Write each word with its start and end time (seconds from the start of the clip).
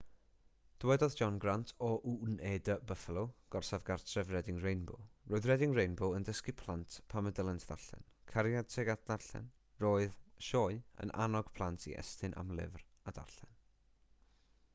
dywedodd 0.83 1.15
john 1.19 1.35
grant 1.41 1.71
o 1.87 1.87
wned 2.11 2.69
buffalo 2.91 3.25
gorsaf 3.55 3.83
gartref 3.89 4.31
reading 4.35 4.63
rainbow 4.63 4.97
roedd 5.33 5.45
reading 5.51 5.77
rainbow 5.79 6.09
yn 6.21 6.25
dysgu 6.31 6.55
plant 6.63 6.95
pam 7.13 7.29
y 7.31 7.31
dylent 7.41 7.67
ddarllen,...cariad 7.73 8.71
tuag 8.77 8.89
at 8.95 9.03
ddarllen- 9.11 9.49
roedd 9.85 10.15
[y 10.17 10.47
sioe] 10.49 10.79
yn 11.05 11.13
annog 11.27 11.51
plant 11.59 11.85
i 11.93 11.93
estyn 12.05 12.39
am 12.45 12.55
lyfr 12.61 12.87
a 13.05 13.15
darllen 13.21 13.53